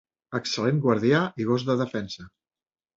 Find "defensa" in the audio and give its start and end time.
1.85-2.31